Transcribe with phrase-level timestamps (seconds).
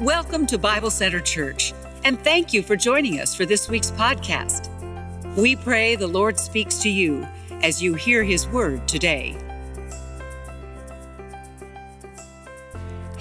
[0.00, 4.68] Welcome to Bible Center Church, and thank you for joining us for this week's podcast.
[5.36, 7.24] We pray the Lord speaks to you
[7.62, 9.36] as you hear his word today.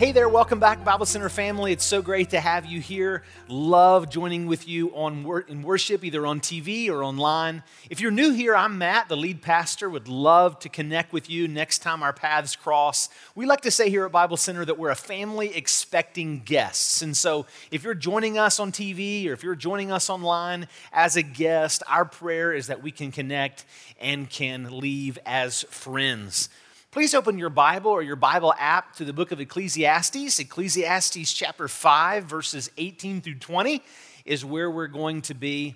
[0.04, 1.72] Hey there, welcome back, Bible Center family.
[1.72, 3.24] It's so great to have you here.
[3.48, 7.64] Love joining with you on in worship, either on TV or online.
[7.90, 9.90] If you're new here, I'm Matt, the lead pastor.
[9.90, 13.08] Would love to connect with you next time our paths cross.
[13.34, 17.02] We like to say here at Bible Center that we're a family expecting guests.
[17.02, 21.16] And so if you're joining us on TV or if you're joining us online as
[21.16, 23.64] a guest, our prayer is that we can connect
[24.02, 26.50] and can leave as friends.
[26.94, 30.38] Please open your Bible or your Bible app to the book of Ecclesiastes.
[30.38, 33.82] Ecclesiastes chapter 5, verses 18 through 20
[34.26, 35.74] is where we're going to be.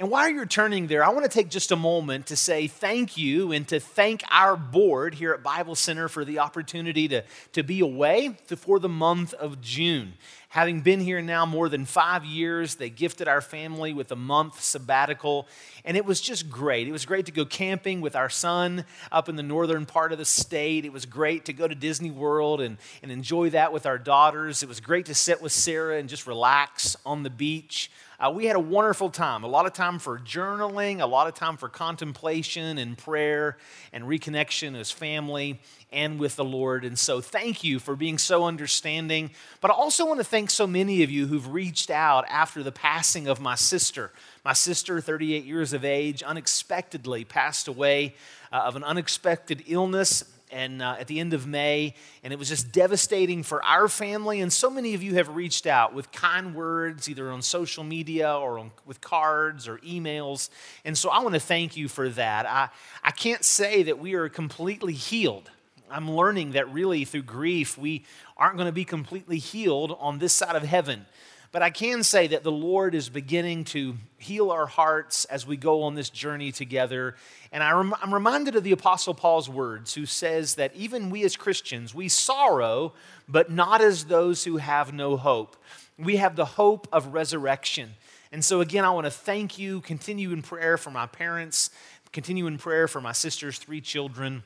[0.00, 3.18] And while you're turning there, I want to take just a moment to say thank
[3.18, 7.62] you and to thank our board here at Bible Center for the opportunity to, to
[7.62, 10.14] be away for the month of June.
[10.48, 14.62] Having been here now more than five years, they gifted our family with a month
[14.62, 15.46] sabbatical,
[15.84, 16.88] and it was just great.
[16.88, 20.18] It was great to go camping with our son up in the northern part of
[20.18, 20.86] the state.
[20.86, 24.62] It was great to go to Disney World and, and enjoy that with our daughters.
[24.62, 27.90] It was great to sit with Sarah and just relax on the beach.
[28.20, 29.44] Uh, we had a wonderful time.
[29.44, 33.56] A lot of time for journaling, a lot of time for contemplation and prayer
[33.94, 35.58] and reconnection as family
[35.90, 36.84] and with the Lord.
[36.84, 39.30] And so, thank you for being so understanding.
[39.62, 42.72] But I also want to thank so many of you who've reached out after the
[42.72, 44.10] passing of my sister.
[44.44, 48.16] My sister, 38 years of age, unexpectedly passed away
[48.52, 52.48] uh, of an unexpected illness and uh, at the end of May, and it was
[52.48, 54.40] just devastating for our family.
[54.40, 58.34] And so many of you have reached out with kind words, either on social media
[58.34, 60.50] or on, with cards or emails.
[60.84, 62.46] And so I want to thank you for that.
[62.46, 62.68] I,
[63.02, 65.50] I can't say that we are completely healed.
[65.90, 68.04] I'm learning that really through grief, we
[68.36, 71.06] aren't going to be completely healed on this side of heaven.
[71.52, 75.56] But I can say that the Lord is beginning to heal our hearts as we
[75.56, 77.16] go on this journey together.
[77.50, 81.36] And I am reminded of the Apostle Paul's words, who says that even we as
[81.36, 82.92] Christians, we sorrow,
[83.28, 85.56] but not as those who have no hope.
[85.98, 87.90] We have the hope of resurrection.
[88.30, 89.80] And so, again, I want to thank you.
[89.80, 91.70] Continue in prayer for my parents,
[92.12, 94.44] continue in prayer for my sister's three children.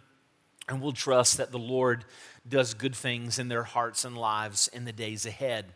[0.71, 2.06] And we'll trust that the Lord
[2.49, 5.67] does good things in their hearts and lives in the days ahead.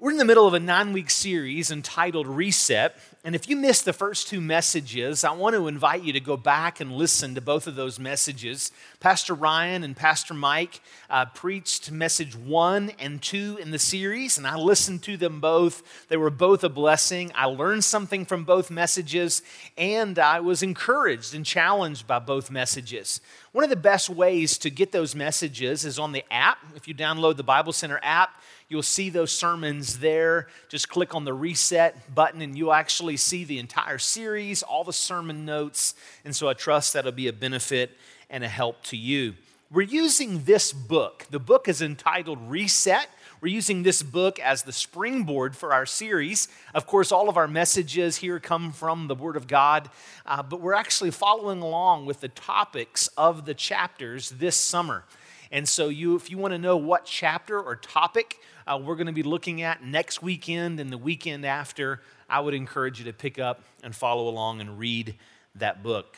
[0.00, 2.96] We're in the middle of a nine week series entitled Reset.
[3.22, 6.38] And if you missed the first two messages, I want to invite you to go
[6.38, 8.72] back and listen to both of those messages.
[8.98, 10.80] Pastor Ryan and Pastor Mike
[11.10, 16.06] uh, preached message one and two in the series, and I listened to them both.
[16.08, 17.30] They were both a blessing.
[17.34, 19.42] I learned something from both messages,
[19.76, 23.20] and I was encouraged and challenged by both messages.
[23.52, 26.56] One of the best ways to get those messages is on the app.
[26.74, 28.30] If you download the Bible Center app,
[28.70, 30.46] You'll see those sermons there.
[30.68, 34.92] Just click on the reset button and you'll actually see the entire series, all the
[34.92, 35.94] sermon notes.
[36.24, 37.90] And so I trust that'll be a benefit
[38.30, 39.34] and a help to you.
[39.72, 41.26] We're using this book.
[41.30, 43.08] The book is entitled Reset.
[43.40, 46.46] We're using this book as the springboard for our series.
[46.72, 49.90] Of course, all of our messages here come from the Word of God,
[50.26, 55.04] uh, but we're actually following along with the topics of the chapters this summer.
[55.52, 58.38] And so, you, if you want to know what chapter or topic
[58.70, 62.54] uh, we're going to be looking at next weekend and the weekend after, I would
[62.54, 65.16] encourage you to pick up and follow along and read
[65.56, 66.16] that book.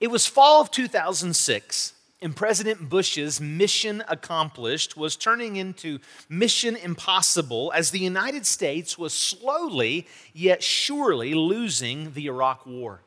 [0.00, 1.92] It was fall of 2006,
[2.22, 5.98] and President Bush's mission accomplished was turning into
[6.30, 13.00] mission impossible as the United States was slowly yet surely losing the Iraq War.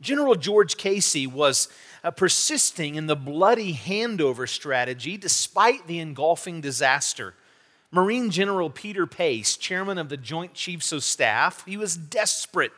[0.00, 1.68] General George Casey was
[2.04, 7.34] uh, persisting in the bloody handover strategy despite the engulfing disaster.
[7.90, 12.72] Marine General Peter Pace, chairman of the Joint Chiefs of Staff, he was desperate.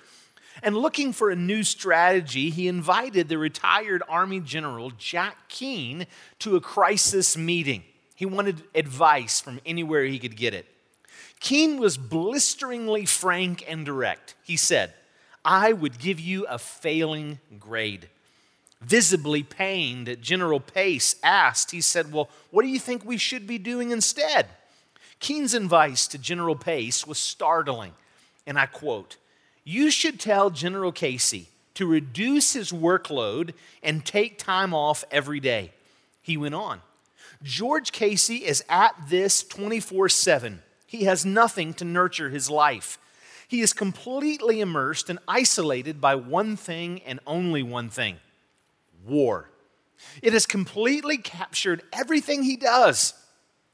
[0.63, 6.07] And looking for a new strategy, he invited the retired Army General Jack Keane
[6.41, 7.83] to a crisis meeting.
[8.15, 10.67] He wanted advice from anywhere he could get it.
[11.41, 14.35] Keane was blisteringly frank and direct.
[14.45, 14.93] He said,
[15.45, 18.11] I would give you a failing grade
[18.81, 23.47] visibly pained, that General Pace asked, he said, Well, what do you think we should
[23.47, 24.47] be doing instead?
[25.19, 27.93] Keane's advice to General Pace was startling,
[28.47, 29.17] and I quote
[29.65, 35.73] You should tell General Casey to reduce his workload and take time off every day.
[36.23, 36.81] He went on.
[37.43, 40.63] George Casey is at this 24 7.
[40.87, 42.99] He has nothing to nurture his life.
[43.47, 48.19] He is completely immersed and isolated by one thing and only one thing
[49.07, 49.51] war.
[50.23, 53.15] It has completely captured everything he does.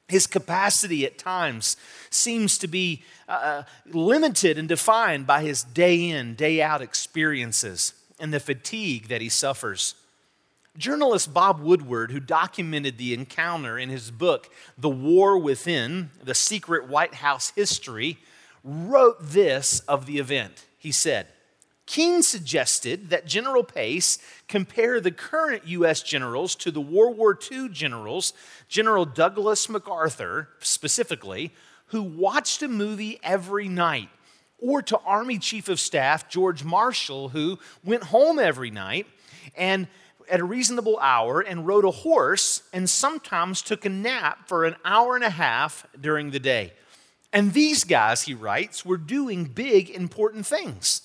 [0.08, 1.76] His capacity at times
[2.11, 7.93] seems to be uh, uh, limited and defined by his day in, day out experiences
[8.20, 9.94] and the fatigue that he suffers.
[10.78, 16.87] Journalist Bob Woodward, who documented the encounter in his book, The War Within The Secret
[16.88, 18.19] White House History,
[18.62, 20.67] wrote this of the event.
[20.78, 21.28] He said,
[21.87, 24.19] Keane suggested that General Pace
[24.49, 26.03] compare the current U.S.
[26.03, 28.33] generals to the World War II generals,
[28.69, 31.53] General Douglas MacArthur specifically,
[31.87, 34.09] who watched a movie every night,
[34.59, 39.06] or to Army Chief of Staff George Marshall, who went home every night
[39.56, 39.87] and
[40.29, 44.75] at a reasonable hour and rode a horse and sometimes took a nap for an
[44.85, 46.73] hour and a half during the day.
[47.33, 51.03] And these guys, he writes, were doing big, important things.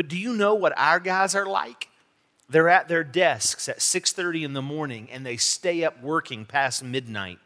[0.00, 1.90] But do you know what our guys are like?
[2.48, 6.82] They're at their desks at 6:30 in the morning and they stay up working past
[6.82, 7.38] midnight.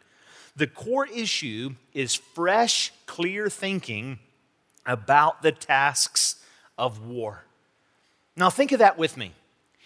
[0.54, 4.20] The core issue is fresh, clear thinking
[4.86, 6.36] about the tasks
[6.78, 7.44] of war.
[8.36, 9.32] Now think of that with me.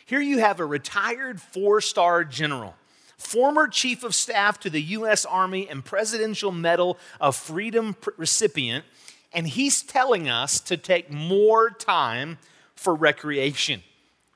[0.04, 2.74] Here you have a retired four-star general
[3.16, 5.24] former chief of staff to the U.S.
[5.24, 8.84] Army and Presidential Medal of Freedom recipient,
[9.32, 12.36] and he's telling us to take more time
[12.78, 13.82] for recreation.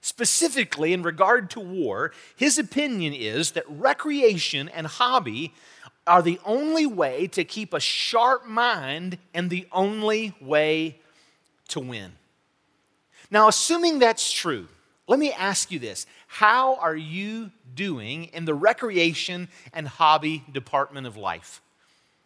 [0.00, 5.54] Specifically, in regard to war, his opinion is that recreation and hobby
[6.08, 10.98] are the only way to keep a sharp mind and the only way
[11.68, 12.12] to win.
[13.30, 14.66] Now, assuming that's true,
[15.06, 21.06] let me ask you this How are you doing in the recreation and hobby department
[21.06, 21.62] of life?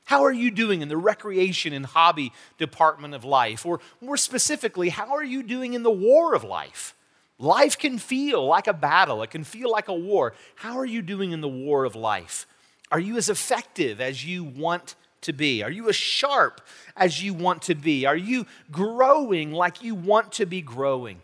[0.07, 3.67] How are you doing in the recreation and hobby department of life?
[3.67, 6.95] Or more specifically, how are you doing in the war of life?
[7.41, 10.33] Life can feel like a battle, it can feel like a war.
[10.55, 12.47] How are you doing in the war of life?
[12.93, 15.65] Are you as effective as you want to be?
[15.65, 16.61] Are you as sharp
[16.97, 18.07] as you want to be?
[18.07, 21.21] Are you growing like you want to be growing?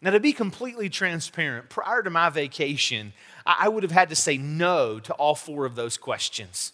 [0.00, 3.12] Now, to be completely transparent, prior to my vacation,
[3.44, 6.72] I would have had to say no to all four of those questions.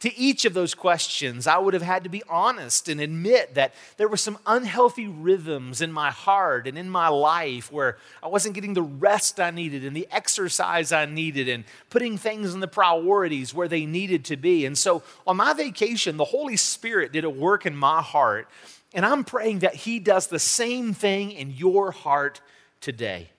[0.00, 3.74] To each of those questions, I would have had to be honest and admit that
[3.96, 8.54] there were some unhealthy rhythms in my heart and in my life where I wasn't
[8.54, 12.68] getting the rest I needed and the exercise I needed and putting things in the
[12.68, 14.64] priorities where they needed to be.
[14.66, 18.48] And so on my vacation, the Holy Spirit did a work in my heart.
[18.94, 22.40] And I'm praying that He does the same thing in your heart
[22.80, 23.30] today.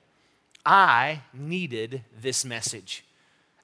[0.65, 3.04] I needed this message.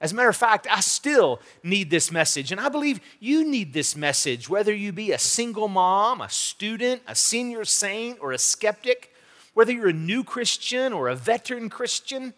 [0.02, 2.50] As a matter of fact, I still need this message.
[2.50, 7.02] And I believe you need this message, whether you be a single mom, a student,
[7.06, 9.14] a senior saint, or a skeptic,
[9.54, 12.34] whether you're a new Christian or a veteran Christian.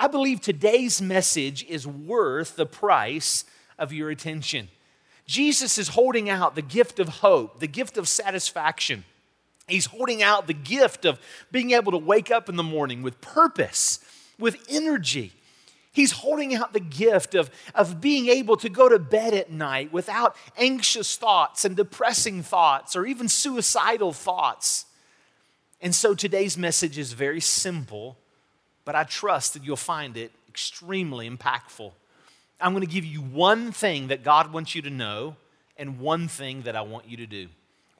[0.00, 3.44] I believe today's message is worth the price
[3.78, 4.68] of your attention.
[5.26, 9.04] Jesus is holding out the gift of hope, the gift of satisfaction.
[9.68, 11.20] He's holding out the gift of
[11.52, 14.00] being able to wake up in the morning with purpose,
[14.38, 15.32] with energy.
[15.94, 19.92] He's holding out the gift of, of being able to go to bed at night
[19.92, 24.86] without anxious thoughts and depressing thoughts or even suicidal thoughts.
[25.80, 28.16] And so today's message is very simple,
[28.84, 31.92] but I trust that you'll find it extremely impactful.
[32.60, 35.36] I'm going to give you one thing that God wants you to know
[35.76, 37.46] and one thing that I want you to do.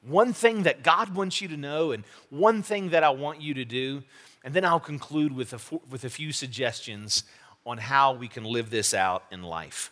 [0.01, 3.53] One thing that God wants you to know, and one thing that I want you
[3.53, 4.03] to do.
[4.43, 7.23] And then I'll conclude with a, with a few suggestions
[7.65, 9.91] on how we can live this out in life.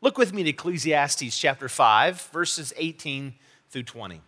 [0.00, 3.34] Look with me to Ecclesiastes chapter 5, verses 18
[3.70, 4.20] through 20.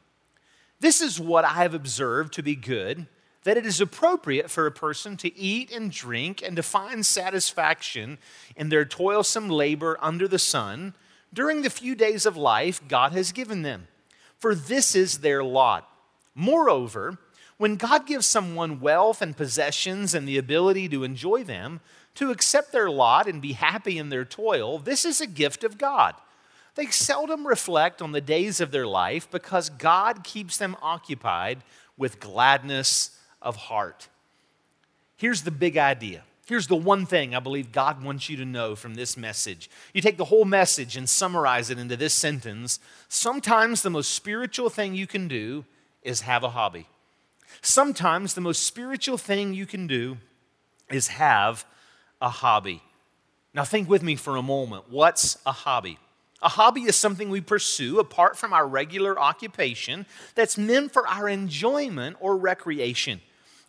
[0.81, 3.07] This is what I have observed to be good
[3.45, 8.19] that it is appropriate for a person to eat and drink and to find satisfaction
[8.57, 10.93] in their toilsome labor under the sun
[11.33, 13.87] during the few days of life God has given them
[14.39, 15.89] for this is their lot.
[16.35, 17.19] Moreover,
[17.57, 21.81] when God gives someone wealth and possessions and the ability to enjoy them,
[22.19, 25.79] to accept their lot and be happy in their toil, this is a gift of
[25.79, 26.15] God.
[26.75, 31.63] They seldom reflect on the days of their life because God keeps them occupied
[31.97, 34.09] with gladness of heart.
[35.17, 38.75] Here's the big idea Here's the one thing I believe God wants you to know
[38.75, 39.69] from this message.
[39.93, 42.81] You take the whole message and summarize it into this sentence.
[43.07, 45.67] Sometimes the most spiritual thing you can do
[46.03, 46.87] is have a hobby.
[47.61, 50.17] Sometimes the most spiritual thing you can do
[50.91, 51.67] is have
[52.21, 52.83] a hobby.
[53.55, 54.85] Now, think with me for a moment.
[54.91, 55.99] What's a hobby?
[56.43, 61.29] A hobby is something we pursue apart from our regular occupation that's meant for our
[61.29, 63.21] enjoyment or recreation.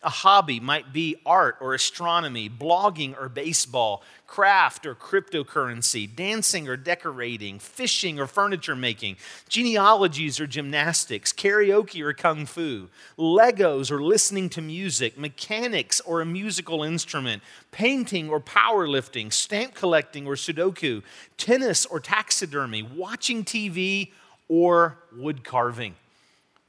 [0.01, 6.77] A hobby might be art or astronomy, blogging or baseball, craft or cryptocurrency, dancing or
[6.77, 9.17] decorating, fishing or furniture making,
[9.49, 12.87] genealogies or gymnastics, karaoke or kung fu,
[13.17, 20.25] Legos or listening to music, mechanics or a musical instrument, painting or powerlifting, stamp collecting
[20.25, 21.03] or Sudoku,
[21.35, 24.11] tennis or taxidermy, watching TV
[24.47, 25.95] or wood carving.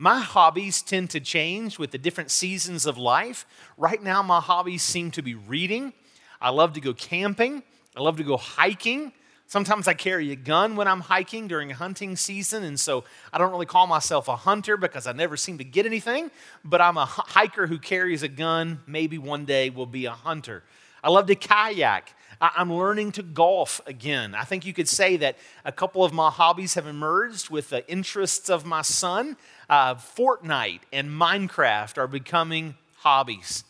[0.03, 3.45] My hobbies tend to change with the different seasons of life.
[3.77, 5.93] Right now, my hobbies seem to be reading.
[6.41, 7.63] I love to go camping.
[7.95, 9.13] I love to go hiking.
[9.47, 13.51] Sometimes I carry a gun when I'm hiking during hunting season, and so I don't
[13.51, 16.31] really call myself a hunter because I never seem to get anything,
[16.65, 18.81] but I'm a hiker who carries a gun.
[18.87, 20.63] Maybe one day will be a hunter.
[21.05, 22.15] I love to kayak.
[22.43, 24.35] I'm learning to golf again.
[24.35, 27.87] I think you could say that a couple of my hobbies have emerged with the
[27.91, 29.37] interests of my son.
[29.71, 33.63] Uh, Fortnite and Minecraft are becoming hobbies.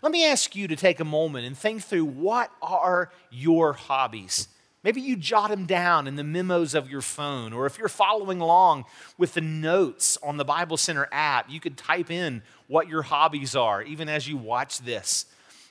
[0.00, 4.46] Let me ask you to take a moment and think through what are your hobbies?
[4.84, 8.40] Maybe you jot them down in the memos of your phone, or if you're following
[8.40, 8.84] along
[9.18, 13.56] with the notes on the Bible Center app, you could type in what your hobbies
[13.56, 15.26] are even as you watch this.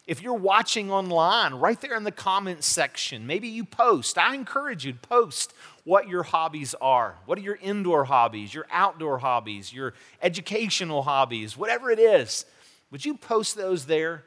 [0.05, 4.17] If you're watching online, right there in the comments section, maybe you post.
[4.17, 7.17] I encourage you to post what your hobbies are.
[7.25, 12.45] What are your indoor hobbies, your outdoor hobbies, your educational hobbies, whatever it is.
[12.91, 14.23] Would you post those there?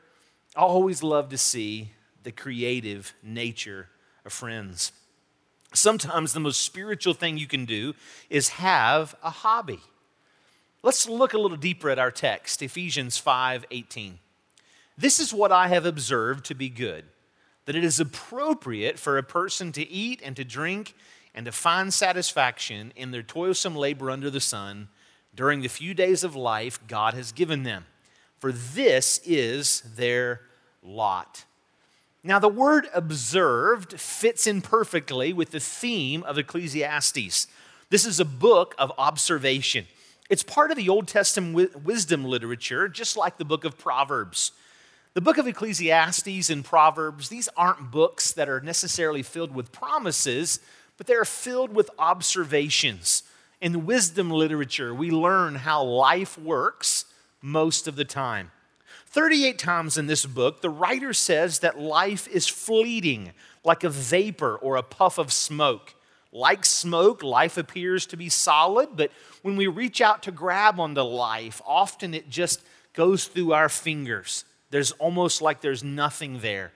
[0.56, 1.92] I always love to see
[2.23, 3.88] the creative nature
[4.25, 4.92] of friends.
[5.73, 7.94] Sometimes the most spiritual thing you can do
[8.30, 9.80] is have a hobby.
[10.82, 14.18] Let's look a little deeper at our text, Ephesians 5 18.
[14.96, 17.04] This is what I have observed to be good
[17.66, 20.94] that it is appropriate for a person to eat and to drink
[21.34, 24.88] and to find satisfaction in their toilsome labor under the sun
[25.34, 27.86] during the few days of life God has given them.
[28.38, 30.42] For this is their
[30.82, 31.44] lot.
[32.22, 37.46] Now, the word observed fits in perfectly with the theme of Ecclesiastes.
[37.90, 39.86] This is a book of observation.
[40.30, 44.52] It's part of the Old Testament wisdom literature, just like the book of Proverbs.
[45.12, 50.60] The book of Ecclesiastes and Proverbs, these aren't books that are necessarily filled with promises,
[50.96, 53.22] but they're filled with observations.
[53.60, 57.06] In wisdom literature, we learn how life works
[57.40, 58.50] most of the time.
[59.06, 63.32] 38 times in this book, the writer says that life is fleeting,
[63.62, 65.94] like a vapor or a puff of smoke.
[66.32, 71.02] Like smoke, life appears to be solid, but when we reach out to grab onto
[71.02, 72.60] life, often it just
[72.92, 74.44] goes through our fingers.
[74.70, 76.72] There's almost like there's nothing there.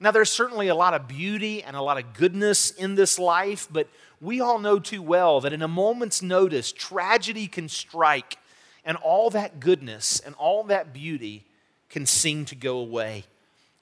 [0.00, 3.68] Now, there's certainly a lot of beauty and a lot of goodness in this life,
[3.70, 3.88] but
[4.20, 8.38] we all know too well that in a moment's notice, tragedy can strike,
[8.84, 11.44] and all that goodness and all that beauty
[11.88, 13.24] can seem to go away.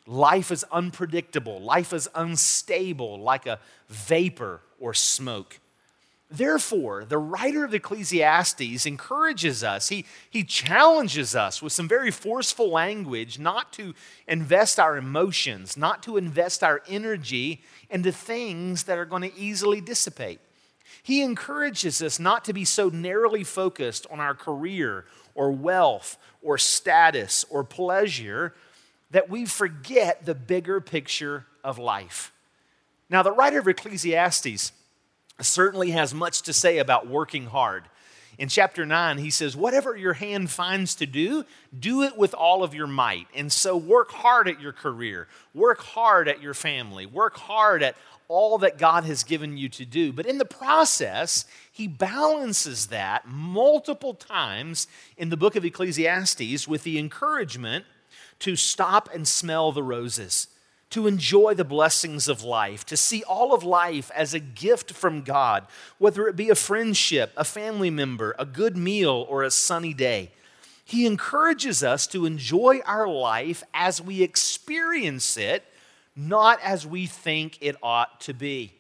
[0.06, 5.60] Life is unpredictable, life is unstable, like a vapor or smoke.
[6.32, 12.70] Therefore, the writer of Ecclesiastes encourages us, he, he challenges us with some very forceful
[12.70, 13.94] language not to
[14.26, 17.60] invest our emotions, not to invest our energy
[17.90, 20.40] into things that are going to easily dissipate.
[21.02, 26.56] He encourages us not to be so narrowly focused on our career or wealth or
[26.56, 28.54] status or pleasure
[29.10, 32.32] that we forget the bigger picture of life.
[33.10, 34.72] Now, the writer of Ecclesiastes
[35.44, 37.84] certainly has much to say about working hard.
[38.38, 41.44] In chapter 9, he says, Whatever your hand finds to do,
[41.78, 43.26] do it with all of your might.
[43.34, 47.94] And so work hard at your career, work hard at your family, work hard at
[48.28, 50.12] all that God has given you to do.
[50.12, 54.86] But in the process, he balances that multiple times
[55.18, 57.84] in the book of Ecclesiastes with the encouragement
[58.38, 60.48] to stop and smell the roses
[60.92, 65.22] to enjoy the blessings of life, to see all of life as a gift from
[65.22, 65.66] God,
[65.98, 70.30] whether it be a friendship, a family member, a good meal, or a sunny day.
[70.84, 75.64] He encourages us to enjoy our life as we experience it,
[76.14, 78.74] not as we think it ought to be.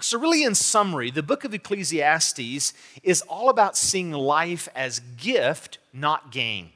[0.00, 5.78] So, really, in summary, the book of Ecclesiastes is all about seeing life as gift,
[5.92, 6.70] not gain.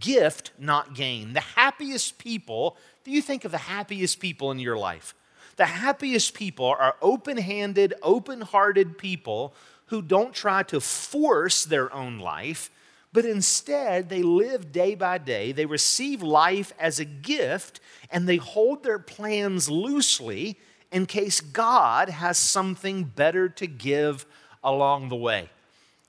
[0.00, 1.32] Gift, not gain.
[1.32, 2.76] The happiest people
[3.10, 5.14] you think of the happiest people in your life?
[5.56, 9.54] The happiest people are open handed, open hearted people
[9.86, 12.70] who don't try to force their own life,
[13.12, 15.52] but instead they live day by day.
[15.52, 20.58] They receive life as a gift and they hold their plans loosely
[20.92, 24.26] in case God has something better to give
[24.62, 25.50] along the way.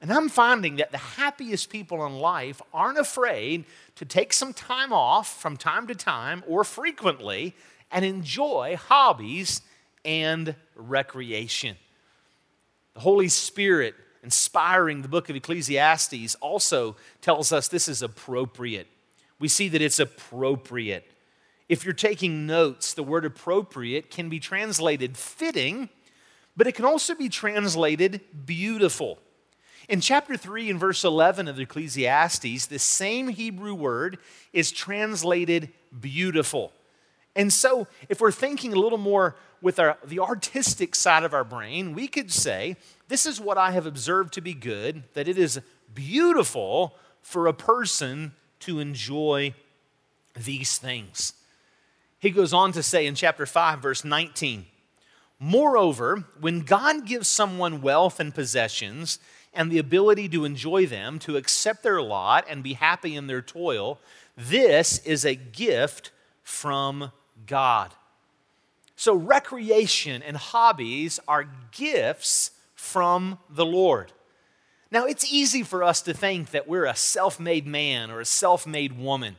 [0.01, 3.65] And I'm finding that the happiest people in life aren't afraid
[3.95, 7.53] to take some time off from time to time or frequently
[7.91, 9.61] and enjoy hobbies
[10.05, 11.75] and recreation.
[12.93, 18.87] The Holy Spirit inspiring the book of Ecclesiastes also tells us this is appropriate.
[19.39, 21.09] We see that it's appropriate.
[21.67, 25.89] If you're taking notes, the word appropriate can be translated fitting,
[26.57, 29.19] but it can also be translated beautiful.
[29.89, 34.19] In chapter 3 and verse 11 of Ecclesiastes, the same Hebrew word
[34.53, 35.69] is translated
[35.99, 36.71] beautiful.
[37.35, 41.43] And so, if we're thinking a little more with our, the artistic side of our
[41.43, 42.77] brain, we could say,
[43.07, 45.59] This is what I have observed to be good, that it is
[45.95, 46.93] beautiful
[47.23, 49.55] for a person to enjoy
[50.35, 51.33] these things.
[52.19, 54.67] He goes on to say in chapter 5, verse 19,
[55.39, 59.17] Moreover, when God gives someone wealth and possessions
[59.53, 63.41] and the ability to enjoy them, to accept their lot and be happy in their
[63.41, 63.99] toil,
[64.37, 66.11] this is a gift
[66.43, 67.11] from
[67.45, 67.93] God.
[68.95, 74.11] So, recreation and hobbies are gifts from the Lord.
[74.91, 78.25] Now, it's easy for us to think that we're a self made man or a
[78.25, 79.35] self made woman.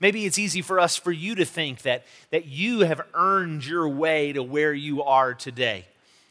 [0.00, 3.88] Maybe it's easy for us, for you to think that, that you have earned your
[3.88, 5.86] way to where you are today.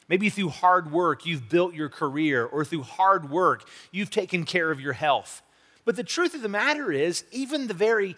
[0.09, 4.71] Maybe through hard work, you've built your career, or through hard work, you've taken care
[4.71, 5.43] of your health.
[5.85, 8.15] But the truth of the matter is, even the very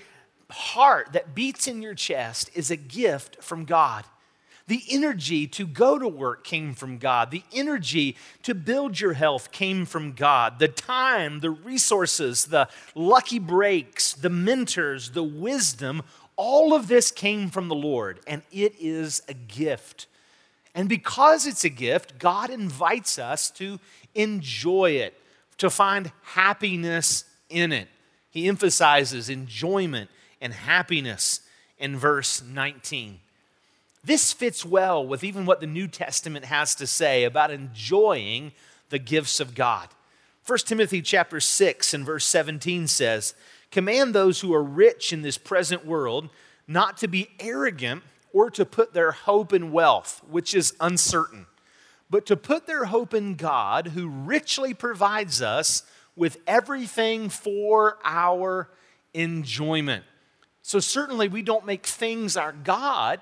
[0.49, 4.05] heart that beats in your chest is a gift from God.
[4.67, 7.31] The energy to go to work came from God.
[7.31, 10.59] The energy to build your health came from God.
[10.59, 16.03] The time, the resources, the lucky breaks, the mentors, the wisdom,
[16.37, 20.07] all of this came from the Lord, and it is a gift.
[20.73, 23.79] And because it's a gift, God invites us to
[24.15, 25.19] enjoy it,
[25.57, 27.87] to find happiness in it.
[28.29, 30.09] He emphasizes enjoyment
[30.39, 31.41] and happiness
[31.77, 33.19] in verse 19.
[34.03, 38.53] This fits well with even what the New Testament has to say about enjoying
[38.89, 39.89] the gifts of God.
[40.45, 43.35] 1 Timothy chapter 6 and verse 17 says,
[43.69, 46.29] "Command those who are rich in this present world
[46.67, 51.47] not to be arrogant or to put their hope in wealth, which is uncertain,
[52.09, 55.83] but to put their hope in God, who richly provides us
[56.15, 58.69] with everything for our
[59.13, 60.05] enjoyment."
[60.61, 63.19] So certainly we don't make things our God,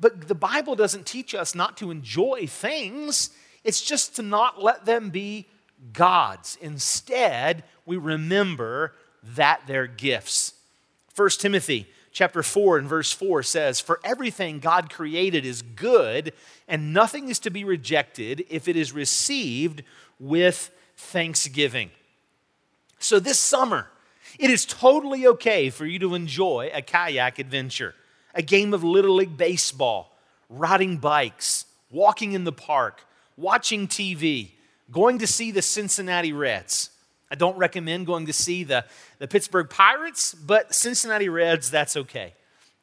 [0.00, 3.30] but the Bible doesn't teach us not to enjoy things,
[3.64, 5.46] it's just to not let them be
[5.92, 6.56] gods.
[6.60, 10.54] Instead, we remember that they're gifts.
[11.14, 16.32] 1 Timothy chapter 4 and verse 4 says, For everything God created is good,
[16.68, 19.82] and nothing is to be rejected if it is received
[20.20, 21.90] with thanksgiving.
[22.98, 23.88] So this summer,
[24.38, 27.94] it is totally okay for you to enjoy a kayak adventure
[28.34, 30.16] a game of Little League Baseball,
[30.48, 33.02] riding bikes, walking in the park,
[33.36, 34.52] watching TV,
[34.90, 36.88] going to see the Cincinnati Reds.
[37.32, 38.84] I don't recommend going to see the,
[39.18, 42.34] the Pittsburgh Pirates, but Cincinnati Reds, that's okay.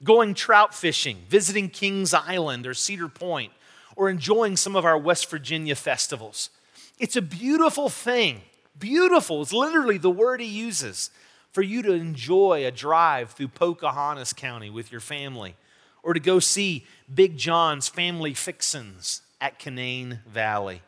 [0.04, 3.54] Going trout fishing, visiting Kings Island or Cedar Point,
[3.96, 6.50] or enjoying some of our West Virginia festivals.
[6.98, 8.42] It's a beautiful thing.
[8.78, 11.12] Beautiful is literally the word he uses
[11.52, 15.58] for you to enjoy a drive through Pocahontas County with your family,
[16.02, 20.82] or to go see Big John's Family Fixins at Canaan Valley.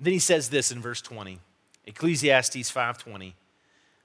[0.00, 1.40] Then he says this in verse 20,
[1.86, 3.34] Ecclesiastes 5:20,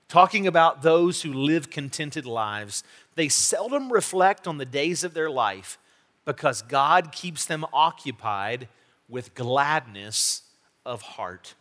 [0.08, 2.84] talking about those who live contented lives.
[3.16, 5.78] They seldom reflect on the days of their life
[6.26, 8.68] because God keeps them occupied
[9.08, 10.44] with gladness
[10.86, 11.56] of heart.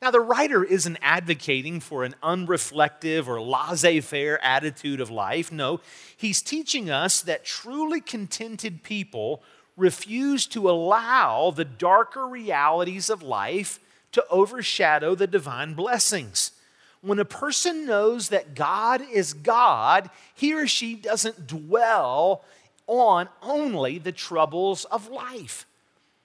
[0.00, 5.52] Now, the writer isn't advocating for an unreflective or laissez faire attitude of life.
[5.52, 5.80] No,
[6.16, 9.44] he's teaching us that truly contented people
[9.76, 13.78] refuse to allow the darker realities of life
[14.12, 16.52] to overshadow the divine blessings.
[17.00, 22.44] When a person knows that God is God, he or she doesn't dwell
[22.86, 25.66] on only the troubles of life.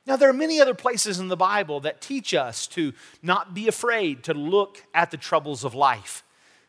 [0.05, 3.67] Now, there are many other places in the Bible that teach us to not be
[3.67, 6.23] afraid to look at the troubles of life,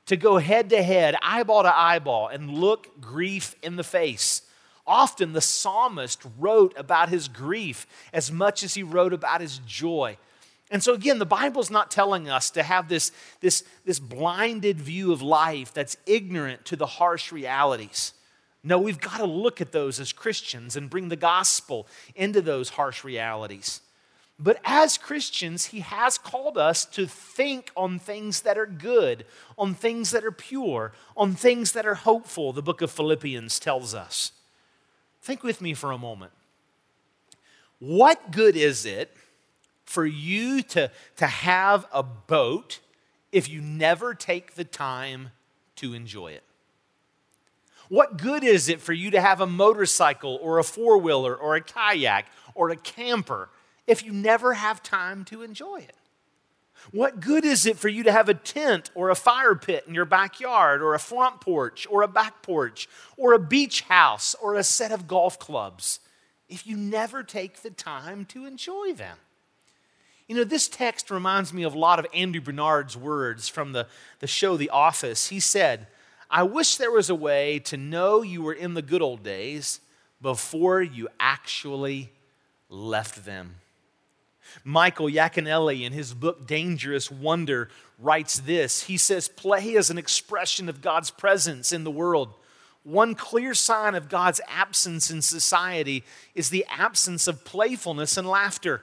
[0.07, 4.43] to go head to head, eyeball to eyeball, and look grief in the face.
[4.87, 10.17] Often the psalmist wrote about his grief as much as he wrote about his joy.
[10.71, 15.13] And so, again, the Bible's not telling us to have this, this, this blinded view
[15.13, 18.13] of life that's ignorant to the harsh realities.
[18.63, 22.71] No, we've got to look at those as Christians and bring the gospel into those
[22.71, 23.81] harsh realities.
[24.39, 29.25] But as Christians, He has called us to think on things that are good,
[29.57, 33.95] on things that are pure, on things that are hopeful, the book of Philippians tells
[33.95, 34.33] us.
[35.23, 36.33] Think with me for a moment.
[37.81, 39.17] What good is it
[39.89, 42.81] for you to, to have a boat
[43.33, 45.31] if you never take the time
[45.77, 46.45] to enjoy it?
[47.89, 51.57] What good is it for you to have a motorcycle or a four wheeler or
[51.57, 53.49] a kayak or a camper
[53.87, 55.97] if you never have time to enjoy it?
[56.93, 59.95] What good is it for you to have a tent or a fire pit in
[59.95, 64.55] your backyard or a front porch or a back porch or a beach house or
[64.55, 66.01] a set of golf clubs
[66.47, 69.17] if you never take the time to enjoy them?
[70.29, 73.87] You know, this text reminds me of a lot of Andy Bernard's words from the,
[74.21, 75.31] the show The Office.
[75.31, 75.87] He said,
[76.31, 79.81] I wish there was a way to know you were in the good old days
[80.21, 82.13] before you actually
[82.69, 83.57] left them.
[84.65, 88.83] Michael Yaconelli, in his book Dangerous Wonder, writes this.
[88.83, 92.35] He says, Play is an expression of God's presence in the world.
[92.83, 98.83] One clear sign of God's absence in society is the absence of playfulness and laughter.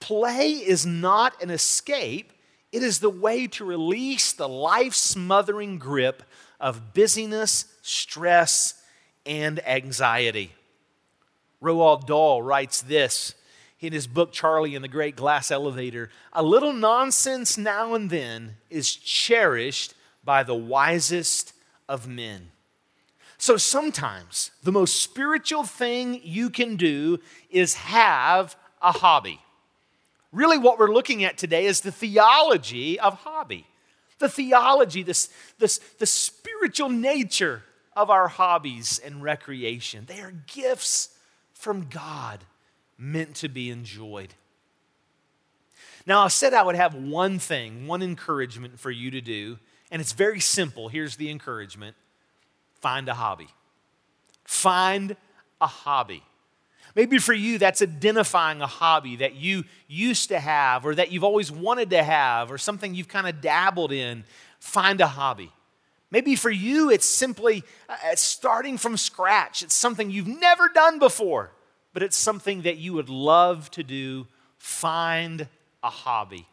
[0.00, 2.32] Play is not an escape,
[2.72, 6.22] it is the way to release the life smothering grip
[6.58, 8.82] of busyness, stress,
[9.26, 10.52] and anxiety.
[11.62, 13.34] Roald Dahl writes this
[13.80, 18.56] in his book, Charlie and the Great Glass Elevator A little nonsense now and then
[18.68, 21.54] is cherished by the wisest
[21.88, 22.50] of men.
[23.38, 29.40] So sometimes the most spiritual thing you can do is have a hobby.
[30.32, 33.66] Really, what we're looking at today is the theology of hobby.
[34.18, 37.64] The theology, this, this, the spiritual nature
[37.96, 40.04] of our hobbies and recreation.
[40.06, 41.10] They are gifts
[41.52, 42.44] from God
[42.96, 44.34] meant to be enjoyed.
[46.06, 49.58] Now, I said I would have one thing, one encouragement for you to do,
[49.90, 50.88] and it's very simple.
[50.88, 51.96] Here's the encouragement
[52.80, 53.48] find a hobby.
[54.44, 55.16] Find
[55.60, 56.22] a hobby.
[56.94, 61.24] Maybe for you, that's identifying a hobby that you used to have or that you've
[61.24, 64.24] always wanted to have or something you've kind of dabbled in.
[64.58, 65.52] Find a hobby.
[66.10, 69.62] Maybe for you, it's simply uh, starting from scratch.
[69.62, 71.52] It's something you've never done before
[71.92, 74.26] but it's something that you would love to do.
[74.58, 75.48] Find
[75.82, 76.46] a hobby.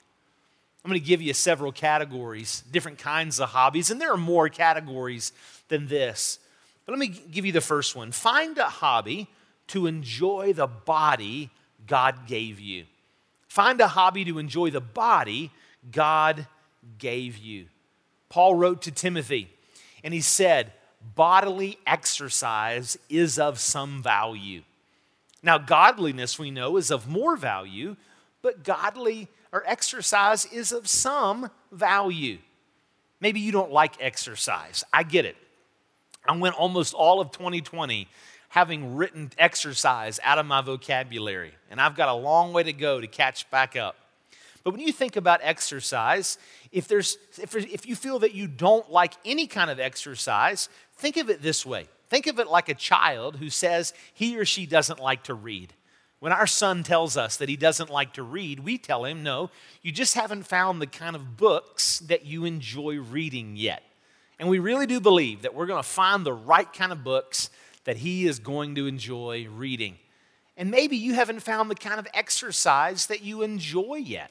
[0.83, 4.47] I'm going to give you several categories, different kinds of hobbies, and there are more
[4.49, 5.33] categories
[5.67, 6.39] than this.
[6.85, 8.11] But let me give you the first one.
[8.11, 9.27] Find a hobby
[9.67, 11.49] to enjoy the body
[11.85, 12.85] God gave you.
[13.47, 15.51] Find a hobby to enjoy the body
[15.91, 16.47] God
[16.97, 17.67] gave you.
[18.29, 19.49] Paul wrote to Timothy,
[20.03, 20.73] and he said,
[21.15, 24.63] Bodily exercise is of some value.
[25.41, 27.95] Now, godliness we know is of more value,
[28.41, 32.39] but godly or exercise is of some value.
[33.19, 34.83] Maybe you don't like exercise.
[34.91, 35.37] I get it.
[36.27, 38.07] I went almost all of 2020
[38.57, 42.99] having written exercise out of my vocabulary, and I've got a long way to go
[42.99, 43.95] to catch back up.
[44.63, 46.39] But when you think about exercise,
[46.71, 51.17] if, there's, if, if you feel that you don't like any kind of exercise, think
[51.17, 54.65] of it this way Think of it like a child who says he or she
[54.65, 55.73] doesn't like to read.
[56.19, 59.51] When our son tells us that he doesn't like to read, we tell him, no,
[59.83, 63.83] you just haven't found the kind of books that you enjoy reading yet.
[64.39, 67.51] And we really do believe that we're going to find the right kind of books
[67.87, 69.95] that he is going to enjoy reading.
[70.57, 74.29] And maybe you haven't found the kind of exercise that you enjoy yet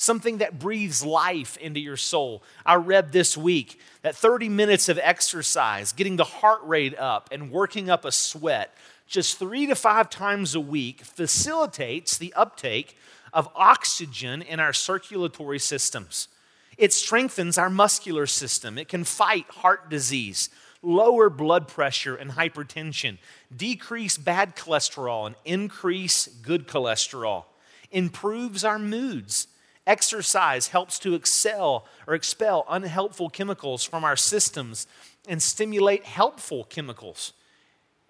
[0.00, 2.40] something that breathes life into your soul.
[2.64, 7.50] I read this week that 30 minutes of exercise, getting the heart rate up and
[7.50, 8.74] working up a sweat
[9.08, 12.96] just three to five times a week facilitates the uptake
[13.32, 16.28] of oxygen in our circulatory systems.
[16.76, 18.78] It strengthens our muscular system.
[18.78, 20.48] It can fight heart disease,
[20.82, 23.18] lower blood pressure and hypertension,
[23.54, 27.44] decrease bad cholesterol and increase good cholesterol,
[27.90, 29.48] improves our moods
[29.88, 34.86] Exercise helps to excel or expel unhelpful chemicals from our systems
[35.26, 37.32] and stimulate helpful chemicals.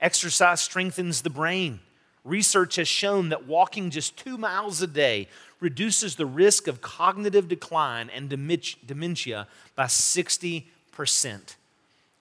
[0.01, 1.79] Exercise strengthens the brain.
[2.25, 5.29] Research has shown that walking just two miles a day
[5.61, 10.65] reduces the risk of cognitive decline and dementia by 60%.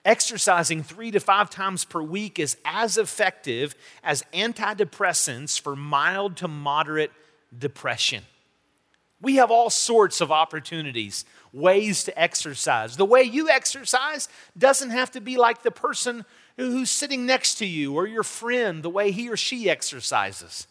[0.08, 6.48] Exercising three to five times per week is as effective as antidepressants for mild to
[6.48, 7.12] moderate
[7.56, 8.24] depression.
[9.20, 12.96] We have all sorts of opportunities, ways to exercise.
[12.96, 16.24] The way you exercise doesn't have to be like the person
[16.56, 20.66] who's sitting next to you or your friend, the way he or she exercises.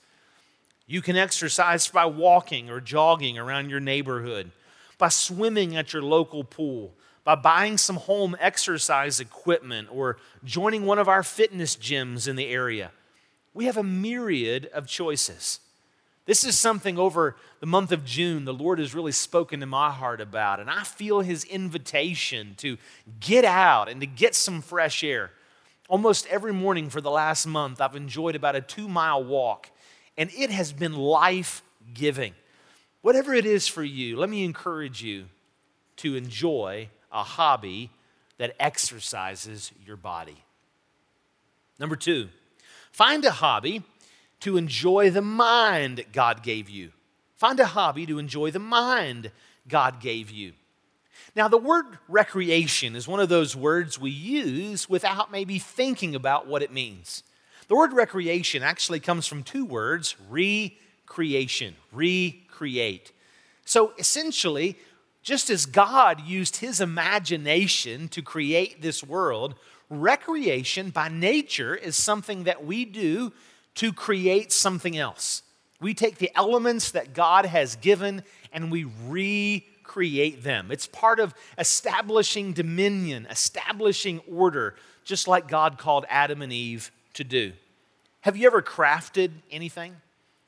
[0.88, 4.50] You can exercise by walking or jogging around your neighborhood,
[4.98, 6.96] by swimming at your local pool,
[7.28, 12.48] by buying some home exercise equipment, or joining one of our fitness gyms in the
[12.48, 12.90] area.
[13.54, 15.60] We have a myriad of choices.
[16.26, 19.92] This is something over the month of June the Lord has really spoken to my
[19.92, 22.78] heart about, and I feel His invitation to
[23.20, 25.32] get out and to get some fresh air.
[25.90, 29.70] Almost every morning for the last month, I've enjoyed about a two mile walk
[30.18, 31.62] and it has been life
[31.94, 32.36] giving.
[33.02, 35.26] Whatever it is for you, let me encourage you
[35.98, 37.92] to enjoy a hobby
[38.38, 40.44] that exercises your body.
[41.80, 42.30] Number two,
[42.92, 43.84] find a hobby
[44.42, 46.92] to enjoy the mind God gave you.
[47.36, 49.32] Find a hobby to enjoy the mind
[49.68, 50.54] God gave you.
[51.36, 56.48] Now, the word recreation is one of those words we use without maybe thinking about
[56.48, 57.22] what it means.
[57.68, 63.12] The word recreation actually comes from two words recreation, recreate.
[63.66, 64.78] So essentially,
[65.28, 69.56] just as God used his imagination to create this world,
[69.90, 73.34] recreation by nature is something that we do
[73.76, 75.42] to create something else.
[75.82, 80.72] We take the elements that God has given and we recreate them.
[80.72, 87.26] It's part of establishing dominion, establishing order, just like God called Adam and Eve to
[87.26, 87.52] do.
[88.22, 89.94] Have you ever crafted anything?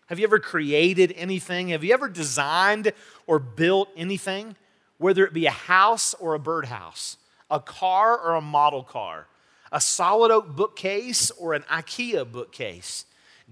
[0.06, 1.68] Have you ever created anything?
[1.68, 2.94] Have you ever designed
[3.28, 4.56] or built anything?
[5.00, 7.18] Whether it be a house or a birdhouse,
[7.50, 9.26] a car or a model car,
[9.72, 13.06] a solid oak bookcase or an IKEA bookcase.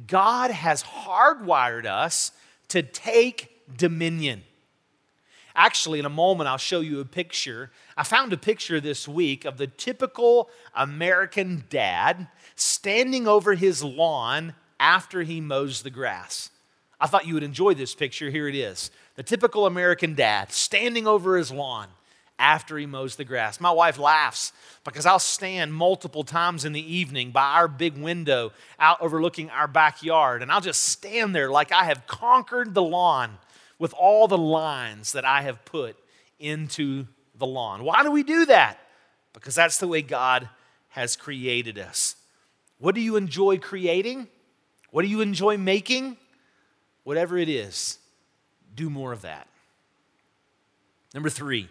[0.05, 2.31] God has hardwired us
[2.67, 4.43] to take dominion.
[5.55, 7.71] Actually, in a moment, I'll show you a picture.
[7.95, 14.53] I found a picture this week of the typical American dad standing over his lawn
[14.79, 16.51] after he mows the grass.
[16.99, 18.29] I thought you would enjoy this picture.
[18.29, 21.87] Here it is the typical American dad standing over his lawn
[22.39, 23.59] after he mows the grass.
[23.59, 24.53] My wife laughs
[24.85, 29.67] because I'll stand multiple times in the evening by our big window out overlooking our
[29.67, 33.39] backyard, and I'll just stand there like I have conquered the lawn
[33.79, 35.97] with all the lines that I have put
[36.39, 37.83] into the lawn.
[37.83, 38.79] Why do we do that?
[39.33, 40.47] Because that's the way God
[40.89, 42.15] has created us.
[42.77, 44.27] What do you enjoy creating?
[44.91, 46.17] What do you enjoy making?
[47.03, 47.97] Whatever it is,
[48.77, 49.47] do more of that.
[51.13, 51.67] Number three,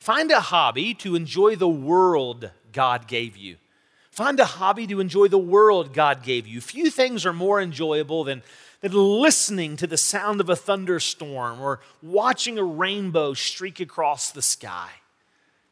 [0.00, 3.56] find a hobby to enjoy the world God gave you.
[4.10, 6.60] Find a hobby to enjoy the world God gave you.
[6.60, 8.42] Few things are more enjoyable than
[8.80, 14.42] that listening to the sound of a thunderstorm or watching a rainbow streak across the
[14.42, 14.90] sky.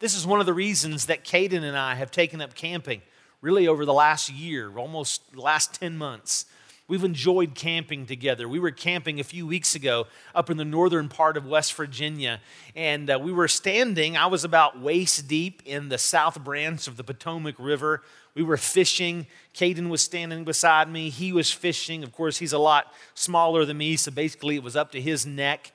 [0.01, 3.03] This is one of the reasons that Caden and I have taken up camping
[3.43, 6.47] really over the last year, almost the last 10 months.
[6.89, 8.49] We've enjoyed camping together.
[8.49, 12.41] We were camping a few weeks ago up in the northern part of West Virginia,
[12.77, 14.17] and uh, we were standing.
[14.17, 18.03] I was about waist deep in the south branch of the Potomac River
[18.35, 19.27] we were fishing.
[19.55, 21.11] Caden was standing beside me.
[21.11, 22.03] He was fishing.
[22.03, 25.27] Of course, he's a lot smaller than me, so basically it was up to his
[25.27, 25.73] neck.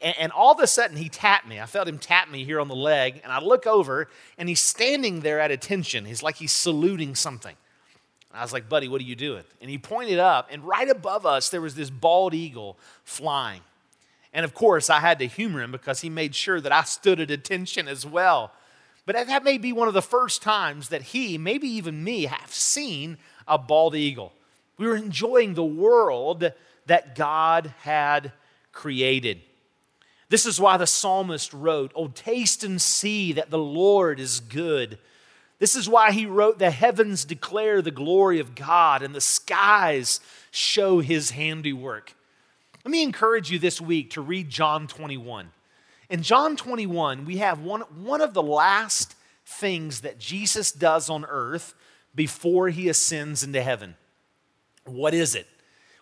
[0.00, 1.60] And, and all of a sudden, he tapped me.
[1.60, 4.60] I felt him tap me here on the leg, and I look over, and he's
[4.60, 6.04] standing there at attention.
[6.04, 7.54] He's like he's saluting something.
[8.32, 9.42] I was like, buddy, what are you doing?
[9.60, 13.60] And he pointed up, and right above us, there was this bald eagle flying.
[14.32, 17.18] And of course, I had to humor him because he made sure that I stood
[17.18, 18.52] at attention as well.
[19.04, 22.52] But that may be one of the first times that he, maybe even me, have
[22.52, 24.32] seen a bald eagle.
[24.76, 26.52] We were enjoying the world
[26.86, 28.32] that God had
[28.72, 29.40] created.
[30.28, 34.98] This is why the psalmist wrote, Oh, taste and see that the Lord is good.
[35.60, 40.18] This is why he wrote, The heavens declare the glory of God, and the skies
[40.50, 42.14] show his handiwork.
[42.84, 45.50] Let me encourage you this week to read John 21.
[46.08, 51.26] In John 21, we have one, one of the last things that Jesus does on
[51.26, 51.74] earth
[52.14, 53.96] before he ascends into heaven.
[54.86, 55.46] What is it?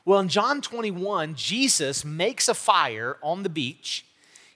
[0.05, 4.07] Well, in John 21, Jesus makes a fire on the beach.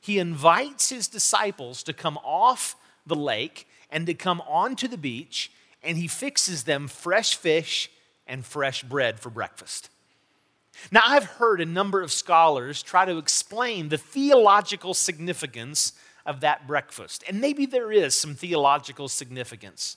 [0.01, 5.53] He invites his disciples to come off the lake and to come onto the beach,
[5.83, 7.91] and he fixes them fresh fish
[8.27, 9.91] and fresh bread for breakfast.
[10.91, 15.93] Now, I've heard a number of scholars try to explain the theological significance
[16.25, 19.97] of that breakfast, and maybe there is some theological significance.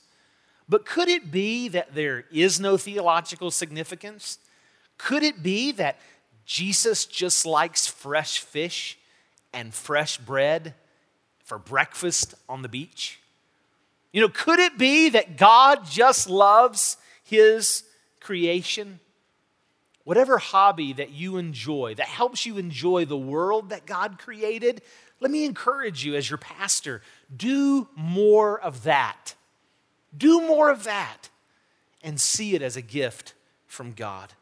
[0.67, 4.39] But could it be that there is no theological significance?
[4.97, 5.99] Could it be that
[6.45, 8.97] Jesus just likes fresh fish
[9.53, 10.73] and fresh bread
[11.43, 13.19] for breakfast on the beach?
[14.15, 17.83] You know, could it be that God just loves his
[18.19, 18.99] creation?
[20.05, 24.81] whatever hobby that you enjoy, that helps you enjoy the world that God created,
[25.19, 27.01] let me encourage you as your pastor
[27.35, 29.33] do more of that.
[30.15, 31.29] Do more of that
[32.03, 33.33] and see it as a gift
[33.65, 34.33] from God.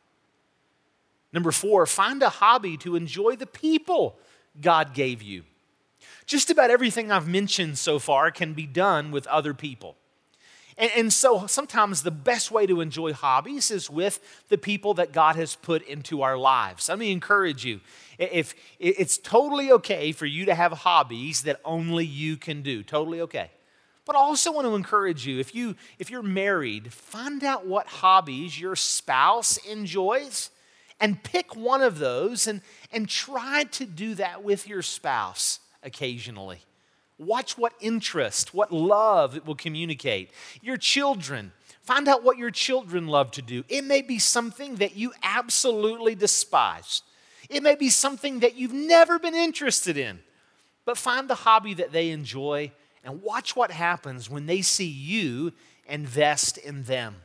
[1.31, 4.17] Number four, find a hobby to enjoy the people
[4.61, 5.43] God gave you.
[6.33, 9.97] Just about everything I've mentioned so far can be done with other people.
[10.79, 14.19] And, and, so sometimes the best way to enjoy hobbies is with
[14.49, 16.89] the people that God has put into our lives.
[16.89, 17.81] Let me encourage you.
[18.17, 23.21] If it's totally okay for you to have hobbies that only you can do, totally
[23.21, 23.51] okay.
[24.03, 27.85] But I also want to encourage you if you if you're married, find out what
[27.85, 30.49] hobbies your spouse enjoys
[30.99, 36.59] and pick one of those and, and try to do that with your spouse occasionally.
[37.17, 40.31] Watch what interest, what love it will communicate.
[40.61, 43.63] Your children, find out what your children love to do.
[43.69, 47.03] It may be something that you absolutely despise,
[47.49, 50.19] it may be something that you've never been interested in.
[50.85, 52.71] But find the hobby that they enjoy
[53.03, 55.53] and watch what happens when they see you
[55.87, 57.15] invest in them.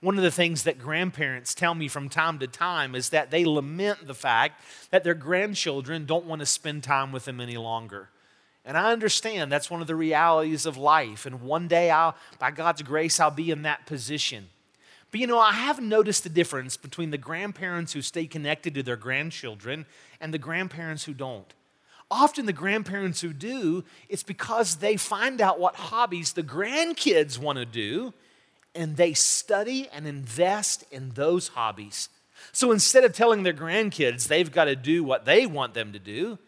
[0.00, 3.44] One of the things that grandparents tell me from time to time is that they
[3.44, 8.08] lament the fact that their grandchildren don't want to spend time with them any longer.
[8.64, 11.26] And I understand that's one of the realities of life.
[11.26, 14.48] And one day, I'll, by God's grace, I'll be in that position.
[15.10, 18.82] But you know, I have noticed the difference between the grandparents who stay connected to
[18.82, 19.86] their grandchildren
[20.20, 21.52] and the grandparents who don't.
[22.12, 27.58] Often, the grandparents who do, it's because they find out what hobbies the grandkids want
[27.58, 28.12] to do
[28.74, 32.08] and they study and invest in those hobbies.
[32.52, 35.98] So instead of telling their grandkids they've got to do what they want them to
[35.98, 36.38] do,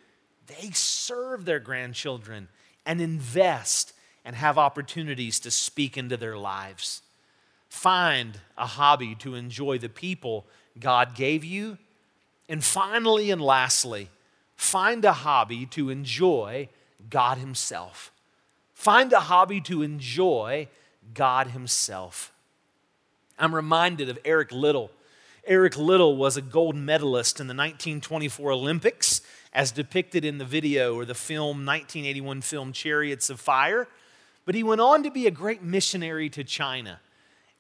[0.47, 2.49] they serve their grandchildren
[2.85, 3.93] and invest
[4.25, 7.03] and have opportunities to speak into their lives.
[7.69, 10.47] Find a hobby to enjoy the people
[10.79, 11.79] God gave you.
[12.49, 14.11] And finally and lastly,
[14.57, 16.69] find a hobby to enjoy
[17.09, 18.13] God Himself.
[18.75, 20.69] Find a hobby to enjoy
[21.15, 22.33] God Himself.
[23.39, 24.91] I'm reminded of Eric Liddell.
[25.45, 30.95] Eric Liddell was a gold medalist in the 1924 Olympics as depicted in the video
[30.95, 33.89] or the film 1981 film Chariots of Fire.
[34.45, 37.01] But he went on to be a great missionary to China.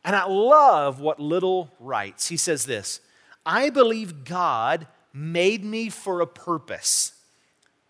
[0.05, 2.28] And I love what Liddell writes.
[2.28, 3.00] He says this
[3.44, 7.12] I believe God made me for a purpose,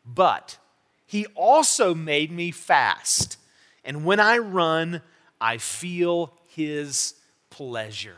[0.04, 0.58] but
[1.06, 3.36] he also made me fast.
[3.84, 5.02] And when I run,
[5.42, 7.14] I feel his
[7.50, 8.16] pleasure.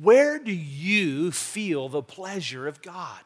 [0.00, 3.20] Where do you feel the pleasure of God?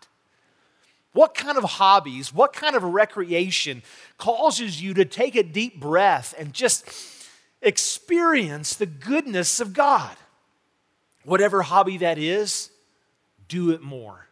[1.13, 3.83] What kind of hobbies, what kind of recreation
[4.19, 6.91] causes you to take a deep breath and just
[7.61, 10.17] experience the goodness of God?
[11.25, 12.71] Whatever hobby that is,
[13.47, 14.27] do it more.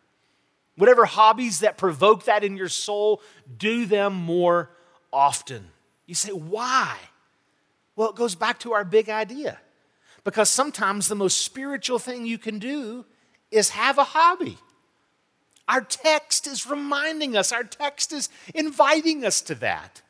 [0.76, 3.22] Whatever hobbies that provoke that in your soul,
[3.56, 4.70] do them more
[5.12, 5.70] often.
[6.06, 6.96] You say, why?
[7.96, 9.58] Well, it goes back to our big idea.
[10.24, 13.04] Because sometimes the most spiritual thing you can do
[13.50, 14.58] is have a hobby.
[15.66, 20.02] Our text is reminding us, our text is inviting us to that.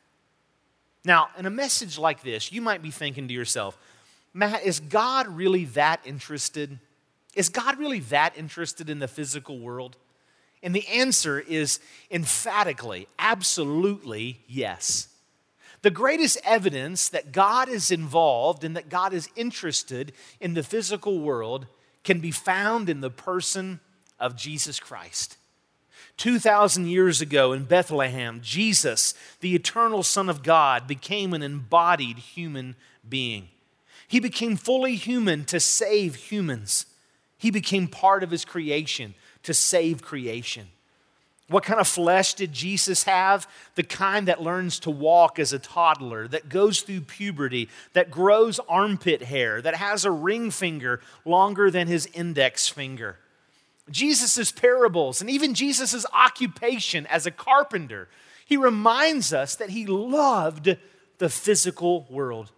[1.05, 3.77] Now, in a message like this, you might be thinking to yourself,
[4.33, 6.79] Matt, is God really that interested?
[7.35, 9.97] Is God really that interested in the physical world?
[10.63, 11.79] And the answer is
[12.11, 15.07] emphatically, absolutely yes.
[15.81, 21.19] The greatest evidence that God is involved and that God is interested in the physical
[21.19, 21.65] world
[22.03, 23.79] can be found in the person
[24.19, 25.37] of Jesus Christ.
[26.17, 32.75] 2,000 years ago in Bethlehem, Jesus, the eternal Son of God, became an embodied human
[33.07, 33.47] being.
[34.07, 36.85] He became fully human to save humans.
[37.37, 40.67] He became part of his creation to save creation.
[41.51, 43.47] What kind of flesh did Jesus have?
[43.75, 48.59] The kind that learns to walk as a toddler, that goes through puberty, that grows
[48.69, 53.17] armpit hair, that has a ring finger longer than his index finger.
[53.89, 58.07] Jesus' parables and even Jesus' occupation as a carpenter,
[58.45, 60.77] he reminds us that he loved
[61.17, 62.51] the physical world.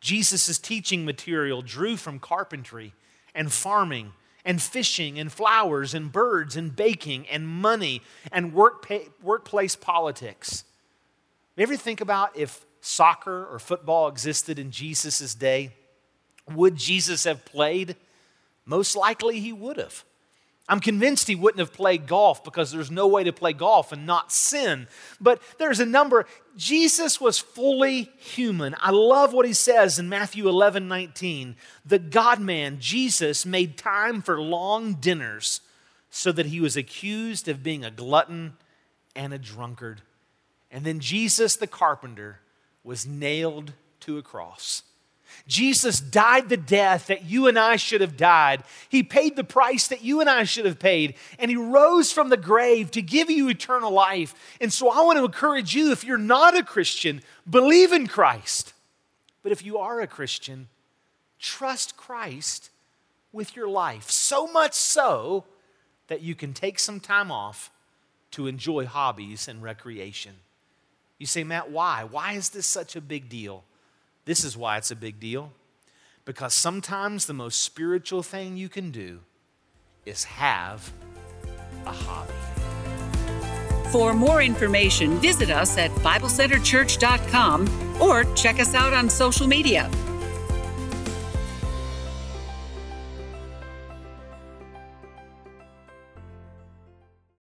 [0.00, 2.92] Jesus' teaching material drew from carpentry
[3.34, 4.12] and farming
[4.46, 8.00] and fishing and flowers and birds and baking and money
[8.32, 8.90] and work,
[9.20, 10.64] workplace politics.
[11.56, 15.72] You ever think about if soccer or football existed in Jesus' day?
[16.54, 17.96] Would Jesus have played?
[18.64, 20.04] Most likely he would have.
[20.68, 24.04] I'm convinced he wouldn't have played golf because there's no way to play golf and
[24.04, 24.88] not sin.
[25.20, 26.26] But there's a number.
[26.56, 28.74] Jesus was fully human.
[28.80, 31.56] I love what he says in Matthew 11 19.
[31.84, 35.60] The God man, Jesus, made time for long dinners
[36.10, 38.54] so that he was accused of being a glutton
[39.14, 40.02] and a drunkard.
[40.70, 42.40] And then Jesus, the carpenter,
[42.82, 44.82] was nailed to a cross.
[45.46, 48.64] Jesus died the death that you and I should have died.
[48.88, 51.14] He paid the price that you and I should have paid.
[51.38, 54.34] And He rose from the grave to give you eternal life.
[54.60, 58.72] And so I want to encourage you if you're not a Christian, believe in Christ.
[59.42, 60.68] But if you are a Christian,
[61.38, 62.70] trust Christ
[63.32, 64.10] with your life.
[64.10, 65.44] So much so
[66.08, 67.70] that you can take some time off
[68.32, 70.34] to enjoy hobbies and recreation.
[71.18, 72.04] You say, Matt, why?
[72.04, 73.64] Why is this such a big deal?
[74.26, 75.52] This is why it's a big deal.
[76.26, 79.20] Because sometimes the most spiritual thing you can do
[80.04, 80.92] is have
[81.86, 82.32] a hobby.
[83.92, 89.88] For more information, visit us at BibleCenterChurch.com or check us out on social media.